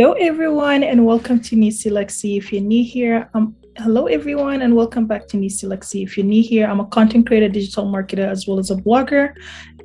Hello, 0.00 0.12
everyone, 0.12 0.82
and 0.82 1.04
welcome 1.04 1.38
to 1.40 1.56
Nisi 1.56 1.90
Lexi. 1.90 2.38
If 2.38 2.54
you're 2.54 2.62
new 2.62 2.82
here, 2.82 3.28
um, 3.34 3.54
hello, 3.76 4.06
everyone, 4.06 4.62
and 4.62 4.74
welcome 4.74 5.06
back 5.06 5.28
to 5.28 5.36
Nisi 5.36 5.66
Lexi. 5.66 6.02
If 6.02 6.16
you're 6.16 6.24
new 6.24 6.42
here, 6.42 6.66
I'm 6.66 6.80
a 6.80 6.86
content 6.86 7.26
creator, 7.26 7.50
digital 7.50 7.84
marketer, 7.84 8.26
as 8.26 8.46
well 8.48 8.58
as 8.58 8.70
a 8.70 8.76
blogger. 8.76 9.34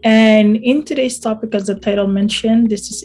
And 0.06 0.56
in 0.56 0.86
today's 0.86 1.20
topic, 1.20 1.54
as 1.54 1.68
the 1.68 1.76
title 1.76 2.08
mentioned, 2.08 2.70
this 2.70 2.90
is 2.90 3.04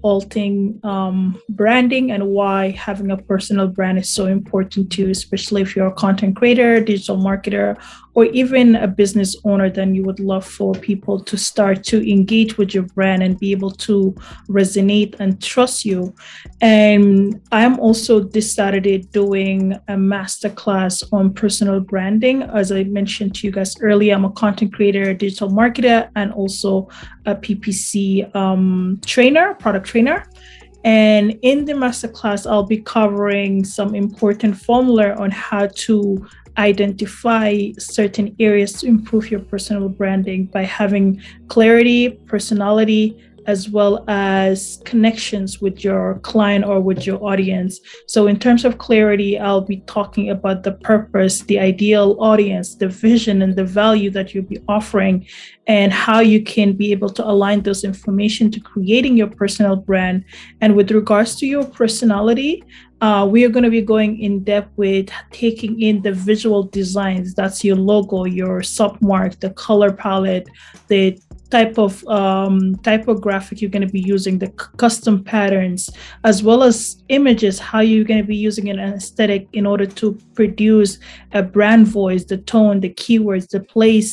all 0.00 0.22
thing 0.22 0.80
um, 0.82 1.38
branding 1.50 2.12
and 2.12 2.28
why 2.28 2.70
having 2.70 3.10
a 3.10 3.18
personal 3.18 3.68
brand 3.68 3.98
is 3.98 4.08
so 4.08 4.24
important 4.24 4.90
to 4.92 5.02
you, 5.02 5.10
especially 5.10 5.60
if 5.60 5.76
you're 5.76 5.88
a 5.88 5.92
content 5.92 6.36
creator, 6.36 6.80
digital 6.80 7.18
marketer, 7.18 7.76
or 8.16 8.24
even 8.24 8.76
a 8.76 8.88
business 8.88 9.36
owner, 9.44 9.68
then 9.68 9.94
you 9.94 10.02
would 10.02 10.18
love 10.20 10.44
for 10.44 10.72
people 10.72 11.20
to 11.20 11.36
start 11.36 11.84
to 11.84 12.10
engage 12.10 12.56
with 12.56 12.72
your 12.72 12.84
brand 12.84 13.22
and 13.22 13.38
be 13.38 13.52
able 13.52 13.70
to 13.70 14.14
resonate 14.48 15.14
and 15.20 15.40
trust 15.42 15.84
you. 15.84 16.14
And 16.62 17.38
I'm 17.52 17.78
also 17.78 18.20
this 18.20 18.50
Saturday 18.50 18.98
doing 19.12 19.74
a 19.88 19.96
masterclass 19.96 21.04
on 21.12 21.34
personal 21.34 21.78
branding. 21.78 22.42
As 22.42 22.72
I 22.72 22.84
mentioned 22.84 23.34
to 23.34 23.46
you 23.46 23.52
guys 23.52 23.78
earlier, 23.82 24.14
I'm 24.14 24.24
a 24.24 24.32
content 24.32 24.72
creator, 24.72 25.12
digital 25.12 25.50
marketer, 25.50 26.08
and 26.16 26.32
also 26.32 26.88
a 27.26 27.34
PPC 27.34 28.34
um, 28.34 28.98
trainer, 29.04 29.52
product 29.56 29.88
trainer. 29.88 30.26
And 30.84 31.38
in 31.42 31.66
the 31.66 31.74
masterclass, 31.74 32.50
I'll 32.50 32.62
be 32.62 32.78
covering 32.78 33.62
some 33.62 33.94
important 33.94 34.56
formula 34.56 35.14
on 35.16 35.30
how 35.32 35.66
to 35.66 36.26
identify 36.58 37.70
certain 37.78 38.34
areas 38.38 38.72
to 38.80 38.86
improve 38.86 39.30
your 39.30 39.40
personal 39.40 39.88
branding 39.88 40.46
by 40.46 40.64
having 40.64 41.20
clarity, 41.48 42.10
personality, 42.26 43.16
as 43.46 43.68
well 43.68 44.04
as 44.08 44.80
connections 44.84 45.60
with 45.60 45.84
your 45.84 46.18
client 46.20 46.64
or 46.64 46.80
with 46.80 47.06
your 47.06 47.22
audience. 47.24 47.80
So, 48.06 48.26
in 48.26 48.38
terms 48.38 48.64
of 48.64 48.78
clarity, 48.78 49.38
I'll 49.38 49.60
be 49.60 49.78
talking 49.86 50.30
about 50.30 50.62
the 50.62 50.72
purpose, 50.72 51.42
the 51.42 51.58
ideal 51.58 52.16
audience, 52.18 52.74
the 52.74 52.88
vision, 52.88 53.42
and 53.42 53.56
the 53.56 53.64
value 53.64 54.10
that 54.10 54.34
you'll 54.34 54.44
be 54.44 54.62
offering, 54.68 55.26
and 55.66 55.92
how 55.92 56.20
you 56.20 56.42
can 56.42 56.72
be 56.72 56.92
able 56.92 57.10
to 57.10 57.26
align 57.26 57.62
those 57.62 57.84
information 57.84 58.50
to 58.50 58.60
creating 58.60 59.16
your 59.16 59.28
personal 59.28 59.76
brand. 59.76 60.24
And 60.60 60.76
with 60.76 60.90
regards 60.90 61.36
to 61.36 61.46
your 61.46 61.64
personality, 61.64 62.64
uh, 63.00 63.28
we 63.30 63.44
are 63.44 63.50
going 63.50 63.64
to 63.64 63.70
be 63.70 63.82
going 63.82 64.18
in 64.20 64.42
depth 64.42 64.70
with 64.76 65.10
taking 65.30 65.80
in 65.80 66.00
the 66.02 66.12
visual 66.12 66.62
designs. 66.62 67.34
That's 67.34 67.62
your 67.62 67.76
logo, 67.76 68.24
your 68.24 68.60
submark, 68.60 69.40
the 69.40 69.50
color 69.50 69.92
palette, 69.92 70.48
the 70.88 71.18
type 71.56 71.78
of 71.78 72.06
um, 72.08 72.76
typographic 72.90 73.60
you're 73.60 73.70
going 73.76 73.86
to 73.86 73.96
be 74.00 74.04
using, 74.16 74.38
the 74.38 74.50
custom 74.84 75.24
patterns, 75.24 75.88
as 76.24 76.42
well 76.42 76.62
as 76.62 77.02
images, 77.08 77.58
how 77.58 77.80
you're 77.80 78.04
going 78.04 78.20
to 78.20 78.30
be 78.36 78.36
using 78.48 78.68
an 78.68 78.78
aesthetic 78.78 79.48
in 79.54 79.64
order 79.64 79.86
to 79.86 80.06
produce 80.34 80.98
a 81.32 81.42
brand 81.42 81.86
voice, 81.86 82.24
the 82.24 82.36
tone, 82.36 82.80
the 82.80 82.92
keywords, 83.02 83.48
the 83.48 83.60
place. 83.60 84.10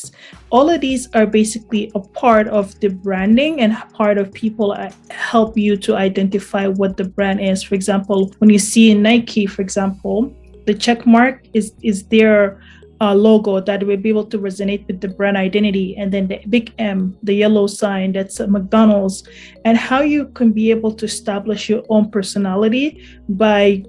All 0.52 0.70
of 0.70 0.80
these 0.80 1.04
are 1.14 1.26
basically 1.26 1.92
a 1.96 2.00
part 2.00 2.48
of 2.48 2.80
the 2.80 2.90
branding 3.06 3.60
and 3.60 3.74
part 3.94 4.18
of 4.18 4.32
people 4.32 4.72
uh, 4.72 4.92
help 5.10 5.58
you 5.58 5.76
to 5.86 5.98
identify 5.98 6.66
what 6.68 6.96
the 6.96 7.08
brand 7.18 7.42
is. 7.42 7.62
For 7.62 7.76
example, 7.76 8.32
when 8.38 8.50
you 8.50 8.60
see 8.60 8.94
Nike, 8.94 9.46
for 9.48 9.62
example, 9.62 10.34
the 10.66 10.74
check 10.74 11.06
mark 11.06 11.44
is 11.54 11.74
is 11.82 11.98
their 12.08 12.62
uh, 13.02 13.14
logo 13.14 13.60
that 13.60 13.84
will 13.84 13.98
be 13.98 14.10
able 14.10 14.26
to 14.26 14.40
resonate 14.40 14.86
with 14.88 15.02
the 15.02 15.08
brand 15.08 15.38
identity 15.38 15.96
and 15.98 16.12
then 16.12 16.28
the 16.28 16.40
big 16.50 16.74
m 16.78 17.18
the 17.24 17.34
yellow 17.34 17.68
sign 17.68 18.12
that's 18.12 18.40
mcdonald's 18.40 19.28
and 19.66 19.78
how 19.78 20.02
you 20.02 20.28
can 20.30 20.52
be 20.52 20.72
able 20.72 20.94
to 20.94 21.06
establish 21.06 21.70
your 21.70 21.84
own 21.90 22.10
personality 22.10 23.04
by 23.30 23.84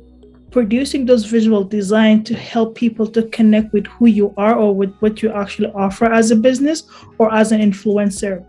producing 0.54 1.04
those 1.04 1.24
visual 1.24 1.64
design 1.64 2.22
to 2.22 2.32
help 2.32 2.76
people 2.76 3.08
to 3.08 3.24
connect 3.30 3.72
with 3.72 3.84
who 3.88 4.06
you 4.06 4.32
are 4.36 4.54
or 4.54 4.72
with 4.72 4.94
what 5.00 5.20
you 5.20 5.28
actually 5.32 5.66
offer 5.72 6.04
as 6.04 6.30
a 6.30 6.36
business 6.36 6.84
or 7.18 7.34
as 7.34 7.50
an 7.50 7.60
influencer. 7.60 8.46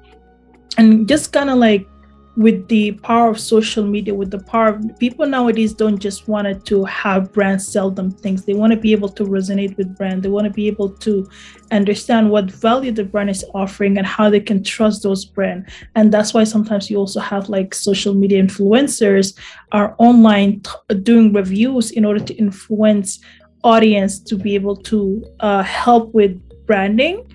And 0.77 1.07
just 1.07 1.33
kind 1.33 1.49
of 1.49 1.57
like 1.57 1.87
with 2.35 2.67
the 2.67 2.91
power 2.91 3.29
of 3.29 3.39
social 3.39 3.85
media, 3.85 4.13
with 4.13 4.29
the 4.29 4.43
power 4.43 4.69
of 4.69 4.99
people 4.99 5.25
nowadays 5.25 5.73
don't 5.73 5.99
just 5.99 6.27
want 6.27 6.65
to 6.65 6.83
have 6.83 7.31
brands 7.31 7.67
sell 7.67 7.89
them 7.89 8.11
things. 8.11 8.43
They 8.43 8.53
want 8.53 8.73
to 8.73 8.79
be 8.79 8.91
able 8.91 9.09
to 9.09 9.23
resonate 9.23 9.77
with 9.77 9.97
brand. 9.97 10.21
They 10.21 10.29
want 10.29 10.45
to 10.45 10.51
be 10.51 10.67
able 10.67 10.89
to 10.89 11.29
understand 11.71 12.29
what 12.29 12.51
value 12.51 12.91
the 12.91 13.05
brand 13.05 13.29
is 13.29 13.45
offering 13.53 13.97
and 13.97 14.05
how 14.05 14.29
they 14.29 14.41
can 14.41 14.63
trust 14.63 15.03
those 15.03 15.23
brand. 15.23 15.69
And 15.95 16.11
that's 16.11 16.33
why 16.33 16.43
sometimes 16.43 16.89
you 16.89 16.97
also 16.97 17.21
have 17.21 17.47
like 17.47 17.73
social 17.73 18.13
media 18.13 18.43
influencers 18.43 19.37
are 19.71 19.95
online 19.97 20.61
t- 20.61 20.95
doing 21.03 21.31
reviews 21.31 21.91
in 21.91 22.03
order 22.03 22.19
to 22.19 22.33
influence 22.35 23.19
audience 23.63 24.19
to 24.19 24.35
be 24.35 24.55
able 24.55 24.75
to 24.75 25.23
uh, 25.39 25.63
help 25.63 26.13
with 26.13 26.39
branding 26.65 27.25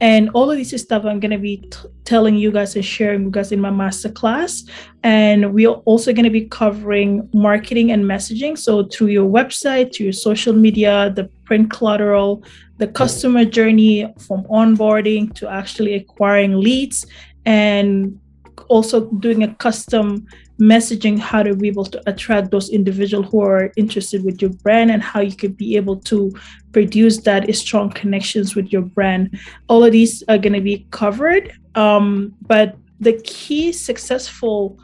and 0.00 0.30
all 0.30 0.50
of 0.50 0.56
this 0.56 0.70
stuff 0.80 1.04
I'm 1.04 1.20
going 1.20 1.32
to 1.32 1.38
be 1.38 1.58
t- 1.58 1.88
telling 2.04 2.36
you 2.36 2.52
guys 2.52 2.76
and 2.76 2.84
sharing 2.84 3.24
you 3.24 3.30
guys 3.30 3.50
in 3.50 3.60
my 3.60 3.70
master 3.70 4.08
class. 4.08 4.64
And 5.02 5.52
we're 5.52 5.70
also 5.70 6.12
going 6.12 6.24
to 6.24 6.30
be 6.30 6.46
covering 6.46 7.28
marketing 7.32 7.90
and 7.90 8.04
messaging. 8.04 8.56
So 8.56 8.84
through 8.84 9.08
your 9.08 9.28
website, 9.28 9.92
to 9.92 10.04
your 10.04 10.12
social 10.12 10.52
media, 10.52 11.12
the 11.14 11.24
print 11.44 11.70
collateral, 11.70 12.44
the 12.76 12.86
customer 12.86 13.44
journey 13.44 14.12
from 14.18 14.44
onboarding 14.44 15.34
to 15.34 15.48
actually 15.48 15.94
acquiring 15.94 16.60
leads 16.60 17.04
and 17.44 18.20
also 18.68 19.06
doing 19.06 19.42
a 19.42 19.54
custom 19.54 20.26
messaging 20.60 21.18
how 21.18 21.42
to 21.42 21.54
be 21.54 21.68
able 21.68 21.84
to 21.84 22.02
attract 22.08 22.50
those 22.50 22.68
individuals 22.70 23.26
who 23.30 23.40
are 23.42 23.72
interested 23.76 24.24
with 24.24 24.42
your 24.42 24.50
brand 24.50 24.90
and 24.90 25.02
how 25.02 25.20
you 25.20 25.34
could 25.34 25.56
be 25.56 25.76
able 25.76 25.96
to 25.96 26.32
produce 26.72 27.18
that 27.18 27.54
strong 27.54 27.90
connections 27.90 28.56
with 28.56 28.72
your 28.72 28.82
brand. 28.82 29.38
All 29.68 29.84
of 29.84 29.92
these 29.92 30.22
are 30.28 30.38
going 30.38 30.54
to 30.54 30.60
be 30.60 30.86
covered 30.90 31.52
um, 31.78 32.34
but 32.42 32.76
the 33.00 33.20
key 33.24 33.72
successful 33.72 34.78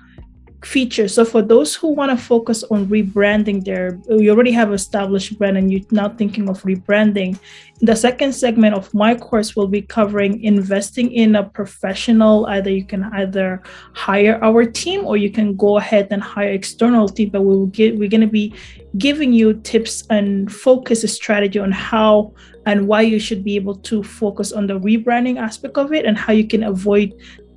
features. 0.65 1.15
So 1.15 1.25
for 1.25 1.43
those 1.43 1.75
who 1.75 1.89
want 1.89 2.11
to 2.11 2.17
focus 2.17 2.65
on 2.65 2.87
rebranding 2.87 3.65
their, 3.65 4.01
you 4.09 4.31
already 4.31 4.53
have 4.53 4.73
established 4.73 5.39
brand 5.39 5.57
and 5.57 5.73
you're 5.73 5.83
now 5.91 6.09
thinking 6.09 6.49
of 6.49 6.63
rebranding. 6.63 7.39
The 7.81 7.97
second 7.97 8.33
segment 8.33 8.75
of 8.75 8.93
my 8.95 9.15
course 9.15 9.57
will 9.57 9.69
be 9.69 9.83
covering 9.83 10.43
investing 10.43 11.13
in 11.13 11.37
a 11.37 11.45
professional. 11.45 12.47
Either 12.47 12.71
you 12.71 12.85
can 12.85 13.05
either 13.15 13.63
hire 13.95 14.43
our 14.43 14.65
team 14.65 15.05
or 15.05 15.17
you 15.17 15.31
can 15.31 15.57
go 15.57 15.79
ahead 15.79 16.09
and 16.11 16.23
hire 16.23 16.51
external 16.51 17.09
team. 17.09 17.31
But 17.31 17.43
we 17.43 17.57
will 17.57 17.67
get 17.67 17.99
we're 17.99 18.09
going 18.09 18.21
to 18.21 18.27
be 18.27 18.55
giving 18.97 19.33
you 19.33 19.55
tips 19.55 20.05
and 20.09 20.51
focus 20.53 21.03
strategy 21.13 21.59
on 21.59 21.73
how 21.73 22.33
and 22.67 22.87
why 22.87 23.03
you 23.03 23.19
should 23.19 23.45
be 23.45 23.57
able 23.57 23.75
to 23.75 24.03
focus 24.03 24.53
on 24.53 24.67
the 24.67 24.79
rebranding 24.79 25.39
aspect 25.39 25.77
of 25.77 25.93
it 25.93 26.07
and 26.07 26.17
how 26.17 26.33
you 26.33 26.47
can 26.47 26.63
avoid 26.63 27.13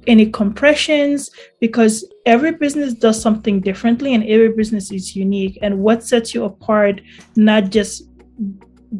any 0.08 0.30
compressions 0.32 1.30
because 1.60 2.06
every 2.26 2.52
business 2.52 2.94
does 2.94 3.22
something 3.22 3.60
differently 3.60 4.14
and 4.14 4.24
every 4.24 4.50
business 4.50 4.92
is 4.92 5.16
unique 5.16 5.60
and 5.62 5.78
what 5.80 6.04
sets 6.04 6.34
you 6.34 6.46
apart 6.46 7.02
not 7.36 7.70
just 7.70 8.04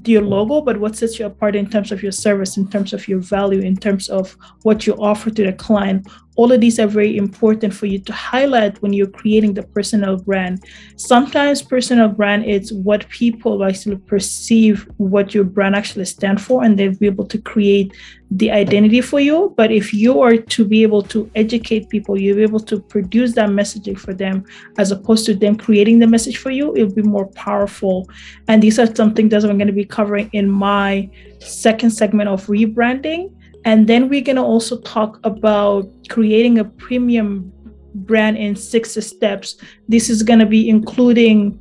your 0.06 0.22
logo, 0.22 0.62
but 0.62 0.80
what 0.80 0.96
sets 0.96 1.20
you 1.20 1.26
apart 1.26 1.56
in 1.56 1.70
terms 1.70 1.92
of 1.92 2.04
your 2.04 2.12
service, 2.12 2.58
in 2.58 2.68
terms 2.68 2.94
of 2.94 3.08
your 3.08 3.20
value, 3.20 3.62
in 3.62 3.76
terms 3.76 4.10
of 4.10 4.36
what 4.64 4.86
you 4.86 4.94
offer 4.96 5.30
to 5.30 5.44
the 5.44 5.54
client. 5.54 6.08
All 6.38 6.52
of 6.52 6.62
these 6.62 6.80
are 6.80 6.88
very 6.88 7.18
important 7.18 7.74
for 7.74 7.88
you 7.88 8.00
to 8.00 8.14
highlight 8.14 8.82
when 8.82 8.94
you're 8.94 9.08
creating 9.08 9.56
the 9.56 9.64
personal 9.64 10.18
brand. 10.18 10.64
Sometimes 10.96 11.64
personal 11.64 12.08
brand 12.08 12.46
is 12.46 12.72
what 12.72 13.10
people 13.10 13.64
actually 13.64 13.98
perceive 13.98 14.88
what 14.98 15.34
your 15.34 15.44
brand 15.44 15.76
actually 15.76 16.06
stand 16.06 16.40
for, 16.40 16.64
and 16.64 16.78
they'll 16.78 16.96
be 16.96 17.08
able 17.08 17.26
to 17.26 17.40
create 17.40 17.92
the 18.32 18.52
identity 18.52 19.02
for 19.02 19.20
you. 19.20 19.54
But 19.58 19.72
if 19.72 19.94
you 19.94 20.22
are 20.22 20.38
to 20.38 20.66
be 20.66 20.84
able 20.84 21.02
to 21.04 21.30
educate 21.36 21.90
people, 21.90 22.20
you'll 22.20 22.36
be 22.36 22.44
able 22.44 22.60
to 22.62 22.80
produce 22.80 23.34
that 23.34 23.50
messaging 23.50 23.98
for 23.98 24.14
them 24.14 24.46
as 24.78 24.92
opposed 24.92 25.26
to 25.26 25.34
them 25.34 25.56
creating 25.56 26.00
the 26.00 26.08
message 26.08 26.38
for 26.38 26.52
you, 26.52 26.76
it'll 26.76 26.94
be 26.94 27.02
more 27.02 27.28
powerful. 27.28 28.08
And 28.48 28.62
these 28.62 28.80
are 28.80 28.94
something 28.96 29.30
that 29.30 29.44
I'm 29.44 29.58
going 29.58 29.68
to 29.68 29.74
be 29.74 29.86
covering 29.86 30.30
in 30.34 30.50
my 30.50 31.10
second 31.40 31.92
segment 31.92 32.30
of 32.30 32.46
rebranding. 32.48 33.34
And 33.68 33.86
then 33.86 34.08
we're 34.08 34.22
going 34.22 34.38
to 34.38 34.44
also 34.44 34.80
talk 34.80 35.20
about 35.26 35.90
creating 36.08 36.58
a 36.58 36.64
premium 36.64 37.52
brand 37.96 38.38
in 38.38 38.56
six 38.56 38.92
steps. 39.06 39.58
This 39.90 40.10
is 40.10 40.24
going 40.24 40.40
to 40.40 40.46
be 40.46 40.70
including 40.70 41.60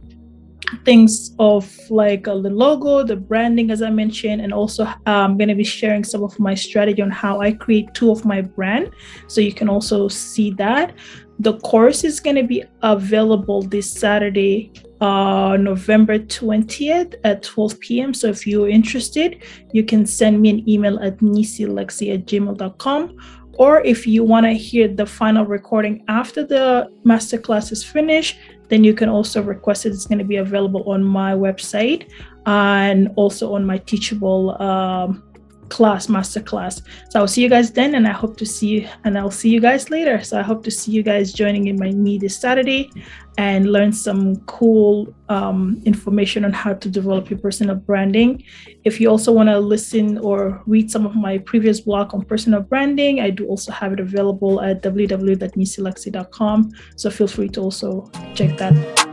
things 0.85 1.35
of 1.39 1.73
like 1.91 2.29
uh, 2.29 2.39
the 2.39 2.51
logo, 2.51 3.03
the 3.03 3.17
branding, 3.17 3.71
as 3.71 3.83
I 3.83 3.91
mentioned, 3.91 4.41
and 4.41 4.53
also 4.53 4.87
I'm 5.07 5.37
going 5.37 5.49
to 5.49 5.55
be 5.55 5.65
sharing 5.65 6.05
some 6.05 6.23
of 6.23 6.39
my 6.39 6.55
strategy 6.55 7.03
on 7.03 7.11
how 7.11 7.41
I 7.41 7.53
create 7.53 7.95
two 7.95 8.11
of 8.11 8.25
my 8.25 8.41
brand. 8.41 8.91
So 9.29 9.41
you 9.41 9.53
can 9.53 9.69
also 9.69 10.09
see 10.09 10.51
that. 10.53 10.95
The 11.39 11.59
course 11.59 12.03
is 12.03 12.19
going 12.19 12.37
to 12.37 12.45
be 12.45 12.65
available 12.83 13.63
this 13.63 13.91
Saturday, 13.91 14.73
uh, 15.01 15.59
November 15.61 16.19
20th 16.19 17.15
at 17.25 17.43
12 17.43 17.81
p.m. 17.81 18.15
So 18.15 18.29
if 18.29 18.47
you're 18.47 18.69
interested, 18.69 19.43
you 19.73 19.85
can 19.85 20.07
send 20.07 20.41
me 20.41 20.51
an 20.51 20.69
email 20.69 20.99
at 21.01 21.19
nisilexi 21.19 22.15
at 22.15 22.25
gmail.com 22.25 23.19
Or 23.59 23.81
if 23.83 24.07
you 24.07 24.23
want 24.23 24.45
to 24.47 24.53
hear 24.53 24.89
the 24.89 25.07
final 25.07 25.45
recording 25.45 26.05
after 26.09 26.45
the 26.45 26.91
masterclass 27.05 27.73
is 27.73 27.83
finished, 27.83 28.39
then 28.69 28.85
you 28.85 28.95
can 28.95 29.09
also 29.09 29.43
request 29.43 29.87
it. 29.87 29.91
It's 29.91 30.07
going 30.07 30.19
to 30.19 30.25
be 30.25 30.37
available 30.37 30.91
on 30.91 31.03
my 31.05 31.33
website 31.33 32.11
and 32.47 33.09
also 33.17 33.55
on 33.55 33.65
my 33.65 33.79
Teachable 33.79 34.61
um, 34.63 35.23
class, 35.69 36.09
master 36.09 36.41
class. 36.41 36.83
So 37.11 37.21
I'll 37.21 37.29
see 37.29 37.43
you 37.43 37.49
guys 37.49 37.71
then, 37.71 37.95
and 37.95 38.07
I 38.07 38.13
hope 38.13 38.37
to 38.39 38.47
see 38.47 38.69
you, 38.69 38.89
and 39.05 39.19
I'll 39.19 39.31
see 39.31 39.51
you 39.51 39.61
guys 39.61 39.91
later. 39.91 40.23
So 40.23 40.39
I 40.39 40.43
hope 40.43 40.65
to 40.65 40.71
see 40.71 40.93
you 40.93 41.03
guys 41.03 41.33
joining 41.33 41.69
in 41.69 41.79
my 41.79 41.91
me 41.91 42.19
this 42.19 42.39
Saturday 42.39 42.91
and 43.39 43.71
learn 43.71 43.93
some 43.93 44.37
cool 44.47 45.15
um, 45.29 45.81
information 45.85 46.45
on 46.45 46.53
how 46.53 46.73
to 46.73 46.89
develop 46.89 47.29
your 47.29 47.39
personal 47.39 47.75
branding. 47.75 48.43
If 48.85 49.01
you 49.01 49.11
also 49.11 49.33
want 49.33 49.49
to 49.49 49.59
listen 49.59 50.19
or 50.19 50.63
read 50.67 50.91
some 50.91 51.05
of 51.05 51.15
my 51.15 51.39
previous 51.39 51.81
blog 51.81 52.15
on 52.15 52.25
personal 52.25 52.63
branding, 52.63 53.21
I 53.21 53.31
do 53.31 53.47
also 53.47 53.73
have 53.73 53.93
it 53.93 54.01
available 54.01 54.63
at 54.63 54.83
www.nisilexi.com. 54.83 56.73
So 56.97 57.11
feel 57.11 57.29
free 57.29 57.49
to 57.51 57.61
also 57.61 58.11
check 58.35 58.57
that 58.59 59.06